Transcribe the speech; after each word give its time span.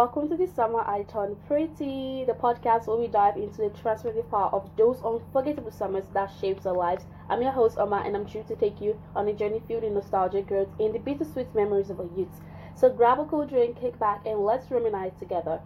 Welcome 0.00 0.28
to 0.28 0.36
the 0.36 0.46
Summer 0.46 0.84
I 0.86 1.02
Turn 1.02 1.34
Pretty, 1.48 2.24
the 2.24 2.32
podcast 2.32 2.86
where 2.86 2.98
we 2.98 3.08
dive 3.08 3.36
into 3.36 3.56
the 3.56 3.70
transformative 3.70 4.30
power 4.30 4.48
of 4.52 4.70
those 4.76 5.02
unforgettable 5.02 5.72
summers 5.72 6.04
that 6.14 6.30
shapes 6.40 6.66
our 6.66 6.76
lives. 6.76 7.04
I'm 7.28 7.42
your 7.42 7.50
host, 7.50 7.78
Oma, 7.78 8.04
and 8.06 8.14
I'm 8.14 8.28
sure 8.28 8.44
to 8.44 8.54
take 8.54 8.80
you 8.80 8.96
on 9.16 9.26
a 9.26 9.32
journey 9.32 9.60
filled 9.66 9.82
with 9.82 9.92
nostalgic 9.94 10.46
growth 10.46 10.68
and 10.78 10.94
the 10.94 11.00
bittersweet 11.00 11.52
memories 11.52 11.90
of 11.90 11.98
our 11.98 12.06
youth. 12.16 12.40
So 12.76 12.88
grab 12.88 13.18
a 13.18 13.24
cool 13.24 13.44
drink, 13.44 13.80
kick 13.80 13.98
back, 13.98 14.24
and 14.24 14.38
let's 14.38 14.70
reminisce 14.70 15.18
together. 15.18 15.58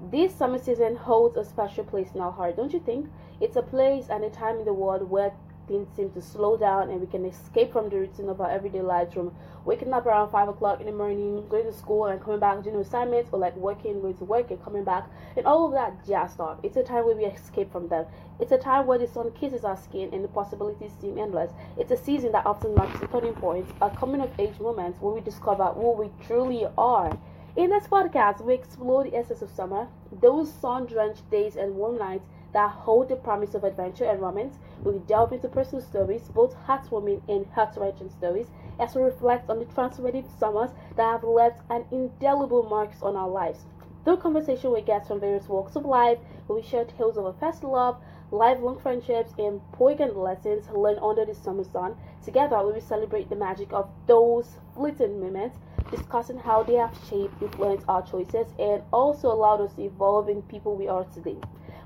This 0.00 0.32
summer 0.36 0.60
season 0.60 0.94
holds 0.94 1.36
a 1.36 1.44
special 1.44 1.82
place 1.82 2.12
in 2.14 2.20
our 2.20 2.30
heart, 2.30 2.58
don't 2.58 2.72
you 2.72 2.78
think? 2.78 3.10
It's 3.40 3.56
a 3.56 3.62
place 3.62 4.06
and 4.08 4.22
a 4.22 4.30
time 4.30 4.60
in 4.60 4.66
the 4.66 4.72
world 4.72 5.10
where 5.10 5.32
things 5.70 5.88
seem 5.94 6.10
to 6.10 6.20
slow 6.20 6.56
down 6.56 6.90
and 6.90 7.00
we 7.00 7.06
can 7.06 7.24
escape 7.24 7.72
from 7.72 7.88
the 7.88 7.96
routine 7.96 8.28
of 8.28 8.40
our 8.40 8.50
everyday 8.50 8.82
lives 8.82 9.14
from 9.14 9.32
waking 9.64 9.92
up 9.92 10.04
around 10.04 10.28
5 10.28 10.48
o'clock 10.48 10.80
in 10.80 10.86
the 10.86 10.92
morning, 10.92 11.46
going 11.48 11.64
to 11.64 11.72
school 11.72 12.06
and 12.06 12.20
coming 12.20 12.40
back 12.40 12.60
doing 12.64 12.74
assignments 12.74 13.30
or 13.32 13.38
like 13.38 13.54
working, 13.54 14.00
going 14.00 14.16
to 14.16 14.24
work 14.24 14.50
and 14.50 14.62
coming 14.64 14.82
back 14.82 15.08
and 15.36 15.46
all 15.46 15.66
of 15.66 15.72
that 15.72 16.04
jazz 16.04 16.32
stuff. 16.32 16.58
It's 16.64 16.76
a 16.76 16.82
time 16.82 17.04
where 17.04 17.14
we 17.14 17.24
escape 17.24 17.70
from 17.70 17.86
them. 17.86 18.06
It's 18.40 18.50
a 18.50 18.58
time 18.58 18.86
where 18.86 18.98
the 18.98 19.06
sun 19.06 19.30
kisses 19.30 19.64
our 19.64 19.76
skin 19.76 20.10
and 20.12 20.24
the 20.24 20.28
possibilities 20.28 20.90
seem 21.00 21.16
endless. 21.18 21.52
It's 21.78 21.92
a 21.92 21.96
season 21.96 22.32
that 22.32 22.46
often 22.46 22.74
marks 22.74 23.00
a 23.00 23.06
turning 23.06 23.34
point, 23.34 23.68
a 23.80 23.90
coming 23.90 24.22
of 24.22 24.30
age 24.40 24.58
moment 24.58 25.00
where 25.00 25.14
we 25.14 25.20
discover 25.20 25.66
who 25.66 25.92
we 25.92 26.10
truly 26.26 26.66
are. 26.76 27.16
In 27.56 27.70
this 27.70 27.86
podcast, 27.86 28.44
we 28.44 28.54
explore 28.54 29.04
the 29.04 29.14
essence 29.16 29.42
of 29.42 29.50
summer, 29.50 29.86
those 30.20 30.52
sun 30.52 30.86
drenched 30.86 31.30
days 31.30 31.56
and 31.56 31.76
warm 31.76 31.98
nights 31.98 32.26
that 32.52 32.70
hold 32.70 33.08
the 33.08 33.16
promise 33.16 33.54
of 33.54 33.64
adventure 33.64 34.04
and 34.04 34.20
romance. 34.20 34.56
We 34.84 34.98
delve 34.98 35.32
into 35.32 35.48
personal 35.48 35.84
stories, 35.84 36.28
both 36.34 36.56
heartwarming 36.66 37.20
and 37.28 37.46
heart-wrenching 37.48 38.10
stories, 38.10 38.50
as 38.78 38.94
we 38.94 39.02
reflect 39.02 39.50
on 39.50 39.58
the 39.58 39.66
transformative 39.66 40.26
summers 40.38 40.70
that 40.96 41.02
have 41.02 41.24
left 41.24 41.60
an 41.68 41.84
indelible 41.90 42.62
marks 42.62 43.02
on 43.02 43.16
our 43.16 43.28
lives. 43.28 43.66
Through 44.04 44.16
conversation 44.16 44.70
with 44.72 44.86
guests 44.86 45.08
from 45.08 45.20
various 45.20 45.48
walks 45.48 45.76
of 45.76 45.84
life, 45.84 46.18
we 46.48 46.54
will 46.54 46.62
share 46.62 46.86
tales 46.86 47.18
of 47.18 47.26
our 47.26 47.34
first 47.34 47.62
love, 47.62 47.98
lifelong 48.30 48.78
friendships, 48.78 49.34
and 49.38 49.60
poignant 49.72 50.16
lessons 50.16 50.70
learned 50.70 51.00
under 51.02 51.26
the 51.26 51.34
summer 51.34 51.64
sun. 51.64 51.96
Together, 52.24 52.64
we 52.64 52.72
will 52.72 52.80
celebrate 52.80 53.28
the 53.28 53.36
magic 53.36 53.72
of 53.74 53.90
those 54.06 54.56
fleeting 54.74 55.20
moments, 55.20 55.58
discussing 55.90 56.38
how 56.38 56.62
they 56.62 56.76
have 56.76 56.96
shaped, 57.10 57.42
influenced 57.42 57.84
our 57.88 58.00
choices, 58.00 58.46
and 58.58 58.82
also 58.92 59.30
allowed 59.30 59.60
us 59.60 59.74
to 59.74 59.82
evolve 59.82 60.30
in 60.30 60.40
people 60.42 60.74
we 60.74 60.88
are 60.88 61.04
today. 61.04 61.36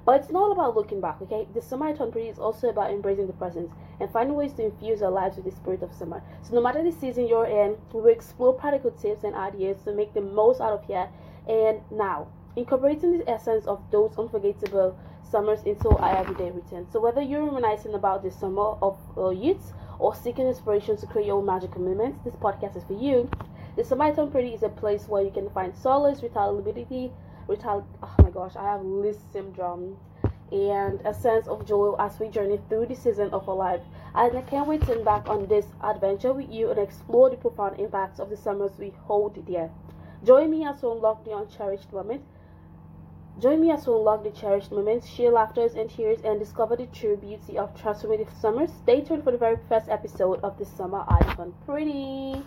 But 0.05 0.21
it's 0.21 0.31
not 0.31 0.53
about 0.53 0.77
looking 0.77 1.01
back, 1.01 1.23
okay? 1.23 1.47
The 1.55 1.77
I 1.77 1.93
pretty 1.93 2.29
is 2.29 2.39
also 2.39 2.69
about 2.69 2.91
embracing 2.91 3.27
the 3.27 3.33
present 3.33 3.71
and 4.01 4.11
finding 4.11 4.37
ways 4.37 4.53
to 4.55 4.65
infuse 4.65 5.01
our 5.01 5.11
lives 5.11 5.37
with 5.37 5.47
the 5.47 5.51
spirit 5.51 5.83
of 5.83 5.95
summer. 5.95 6.23
So 6.43 6.55
no 6.55 6.61
matter 6.61 6.83
the 6.83 6.93
season 6.93 7.27
you're 7.27 7.47
in, 7.47 7.77
we 7.93 8.03
will 8.03 8.09
explore 8.09 8.53
practical 8.53 8.91
tips 8.91 9.25
and 9.25 9.35
ideas 9.35 9.79
to 9.85 9.93
make 9.93 10.13
the 10.13 10.21
most 10.21 10.61
out 10.61 10.73
of 10.73 10.85
here 10.85 11.09
and 11.49 11.81
now, 11.91 12.29
incorporating 12.57 13.19
the 13.19 13.31
essence 13.31 13.67
of 13.67 13.83
those 13.91 14.17
unforgettable 14.19 14.99
summers 15.23 15.63
into 15.65 15.89
our 15.89 16.19
everyday 16.19 16.51
routine. 16.51 16.87
So 16.93 17.01
whether 17.01 17.23
you're 17.23 17.45
reminiscing 17.45 17.95
about 17.95 18.23
the 18.23 18.31
summer 18.31 18.77
of 18.83 18.99
uh, 19.17 19.31
youth 19.31 19.73
or 19.99 20.15
seeking 20.15 20.47
inspiration 20.47 20.97
to 20.99 21.07
create 21.07 21.27
your 21.27 21.39
own 21.39 21.47
magical 21.47 21.81
moments, 21.81 22.19
this 22.25 22.35
podcast 22.37 22.77
is 22.77 22.85
for 22.85 22.93
you. 22.93 23.31
The 23.77 23.97
I 24.01 24.11
Pretty 24.27 24.55
is 24.55 24.63
a 24.63 24.69
place 24.69 25.09
where 25.09 25.23
you 25.23 25.31
can 25.31 25.51
find 25.51 25.75
solace, 25.75 26.21
vitality, 26.21 27.11
vital 27.49 27.87
my 28.23 28.24
gosh, 28.35 28.57
I 28.57 28.65
have 28.65 28.85
List 28.85 29.33
syndrome 29.33 29.97
and 30.51 31.01
a 31.07 31.15
sense 31.15 31.47
of 31.47 31.67
joy 31.67 31.95
as 31.99 32.19
we 32.19 32.29
journey 32.29 32.61
through 32.69 32.87
the 32.87 32.97
season 32.97 33.31
of 33.31 33.49
our 33.49 33.55
life. 33.55 33.81
And 34.15 34.37
I 34.37 34.43
can't 34.43 34.67
wait 34.67 34.83
to 34.87 34.99
embark 34.99 35.29
on 35.29 35.47
this 35.47 35.67
adventure 35.83 36.33
with 36.33 36.51
you 36.51 36.71
and 36.71 36.79
explore 36.79 37.31
the 37.31 37.37
profound 37.37 37.79
impacts 37.79 38.19
of 38.19 38.31
the 38.31 38.37
summers 38.37 38.73
we 38.79 38.93
hold 39.05 39.47
dear. 39.47 39.71
Join 40.25 40.51
me 40.51 40.67
as 40.67 40.83
we 40.83 40.91
unlock 40.91 41.25
the 41.25 41.37
uncherished 41.37 41.93
moment. 41.93 42.23
Join 43.41 43.61
me 43.61 43.71
as 43.71 43.87
we 43.87 43.95
unlock 43.95 44.23
the 44.23 44.31
cherished 44.31 44.71
moments, 44.71 45.09
share 45.09 45.31
laughter 45.31 45.69
and 45.77 45.91
tears, 45.91 46.21
and 46.25 46.39
discover 46.39 46.77
the 46.77 46.87
true 46.87 47.17
beauty 47.17 47.59
of 47.59 47.75
transformative 47.75 48.31
summers. 48.41 48.71
Stay 48.83 49.01
tuned 49.01 49.25
for 49.25 49.33
the 49.33 49.39
very 49.39 49.59
first 49.69 49.89
episode 49.89 50.41
of 50.45 50.57
the 50.59 50.65
Summer 50.65 51.05
I 51.09 51.21
Turn 51.35 51.53
Pretty. 51.67 52.45